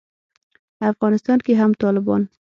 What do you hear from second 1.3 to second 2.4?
کې هم طالبان